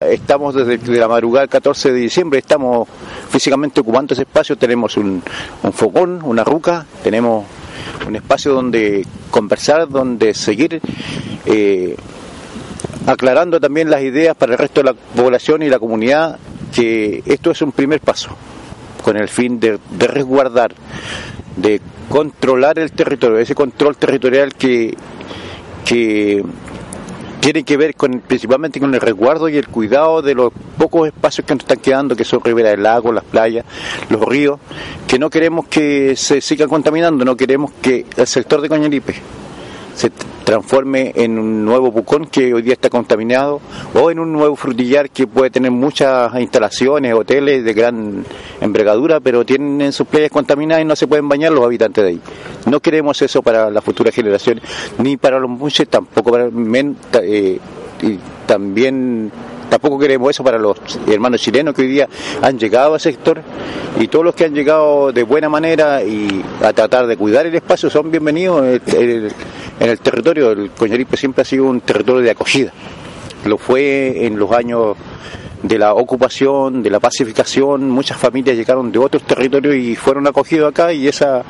Estamos 0.00 0.54
desde 0.54 0.98
la 0.98 1.08
madrugada 1.08 1.42
del 1.42 1.50
14 1.50 1.92
de 1.92 2.00
diciembre, 2.00 2.38
estamos 2.38 2.88
físicamente 3.28 3.80
ocupando 3.80 4.14
ese 4.14 4.22
espacio, 4.22 4.56
tenemos 4.56 4.96
un, 4.96 5.22
fogón, 5.72 6.20
una 6.24 6.44
ruca, 6.44 6.86
tenemos 7.02 7.44
un 8.06 8.16
espacio 8.16 8.52
donde 8.54 9.06
conversar, 9.30 9.88
donde 9.88 10.34
seguir 10.34 10.80
eh, 11.46 11.96
aclarando 13.06 13.60
también 13.60 13.90
las 13.90 14.02
ideas 14.02 14.36
para 14.36 14.52
el 14.52 14.58
resto 14.58 14.80
de 14.80 14.92
la 14.92 14.94
población 14.94 15.62
y 15.62 15.68
la 15.68 15.78
comunidad 15.78 16.38
que 16.74 17.22
esto 17.26 17.50
es 17.50 17.60
un 17.62 17.72
primer 17.72 18.00
paso 18.00 18.30
con 19.04 19.16
el 19.16 19.28
fin 19.28 19.60
de, 19.60 19.78
de 19.90 20.06
resguardar, 20.06 20.74
de 21.56 21.80
controlar 22.08 22.78
el 22.78 22.92
territorio, 22.92 23.38
ese 23.38 23.54
control 23.54 23.96
territorial 23.96 24.54
que, 24.54 24.96
que 25.84 26.42
tiene 27.42 27.64
que 27.64 27.76
ver 27.76 27.96
con, 27.96 28.20
principalmente 28.20 28.78
con 28.78 28.94
el 28.94 29.00
resguardo 29.00 29.48
y 29.48 29.56
el 29.56 29.66
cuidado 29.66 30.22
de 30.22 30.32
los 30.32 30.52
pocos 30.78 31.08
espacios 31.08 31.44
que 31.44 31.54
nos 31.54 31.64
están 31.64 31.78
quedando, 31.78 32.14
que 32.14 32.24
son 32.24 32.40
ribera 32.40 32.70
del 32.70 32.84
lago, 32.84 33.12
las 33.12 33.24
playas, 33.24 33.64
los 34.10 34.24
ríos, 34.24 34.60
que 35.08 35.18
no 35.18 35.28
queremos 35.28 35.66
que 35.66 36.14
se 36.14 36.40
sigan 36.40 36.68
contaminando, 36.68 37.24
no 37.24 37.36
queremos 37.36 37.72
que 37.82 38.06
el 38.16 38.26
sector 38.28 38.60
de 38.60 38.68
Coñaripe 38.68 39.16
se 39.94 40.10
transforme 40.44 41.12
en 41.14 41.38
un 41.38 41.64
nuevo 41.64 41.90
bucón 41.90 42.26
que 42.26 42.52
hoy 42.52 42.62
día 42.62 42.74
está 42.74 42.90
contaminado 42.90 43.60
o 43.94 44.10
en 44.10 44.18
un 44.18 44.32
nuevo 44.32 44.56
frutillar 44.56 45.10
que 45.10 45.26
puede 45.26 45.50
tener 45.50 45.70
muchas 45.70 46.34
instalaciones, 46.40 47.14
hoteles 47.14 47.64
de 47.64 47.72
gran 47.72 48.24
envergadura, 48.60 49.20
pero 49.20 49.44
tienen 49.44 49.92
sus 49.92 50.06
playas 50.06 50.30
contaminadas 50.30 50.82
y 50.82 50.86
no 50.86 50.96
se 50.96 51.06
pueden 51.06 51.28
bañar 51.28 51.52
los 51.52 51.64
habitantes 51.64 52.04
de 52.04 52.10
ahí. 52.10 52.20
No 52.66 52.80
queremos 52.80 53.20
eso 53.22 53.42
para 53.42 53.70
las 53.70 53.84
futuras 53.84 54.14
generaciones, 54.14 54.64
ni 54.98 55.16
para 55.16 55.38
los 55.38 55.50
muchos, 55.50 55.88
tampoco 55.88 56.32
para 56.32 56.48
eh, 57.22 57.58
también 58.46 59.30
tampoco 59.70 59.98
queremos 59.98 60.28
eso 60.28 60.44
para 60.44 60.58
los 60.58 60.76
hermanos 61.06 61.40
chilenos 61.40 61.74
que 61.74 61.82
hoy 61.82 61.88
día 61.88 62.08
han 62.42 62.58
llegado 62.58 62.92
al 62.92 63.00
sector 63.00 63.40
y 63.98 64.08
todos 64.08 64.22
los 64.22 64.34
que 64.34 64.44
han 64.44 64.54
llegado 64.54 65.12
de 65.12 65.22
buena 65.22 65.48
manera 65.48 66.02
y 66.02 66.44
a 66.62 66.74
tratar 66.74 67.06
de 67.06 67.16
cuidar 67.16 67.46
el 67.46 67.54
espacio 67.54 67.88
son 67.88 68.10
bienvenidos 68.10 68.62
en 69.80 69.90
el 69.90 69.98
territorio. 70.00 70.52
El 70.52 70.70
Coñaripe 70.70 71.16
siempre 71.16 71.42
ha 71.42 71.44
sido 71.44 71.64
un 71.64 71.80
territorio 71.80 72.22
de 72.22 72.30
acogida. 72.30 72.72
Lo 73.44 73.58
fue 73.58 74.26
en 74.26 74.38
los 74.38 74.52
años 74.52 74.96
de 75.62 75.78
la 75.78 75.94
ocupación, 75.94 76.82
de 76.82 76.90
la 76.90 77.00
pacificación, 77.00 77.88
muchas 77.88 78.16
familias 78.16 78.56
llegaron 78.56 78.90
de 78.90 78.98
otros 78.98 79.22
territorios 79.22 79.76
y 79.76 79.94
fueron 79.94 80.26
acogidos 80.26 80.70
acá 80.70 80.92
y 80.92 81.06
esa 81.06 81.44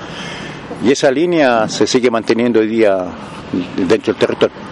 y 0.85 0.91
esa 0.91 1.11
línea 1.11 1.69
se 1.69 1.87
sigue 1.87 2.11
manteniendo 2.11 2.61
hoy 2.61 2.67
día 2.67 3.07
dentro 3.77 4.13
del 4.13 4.21
territorio. 4.21 4.72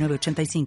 85 0.09 0.65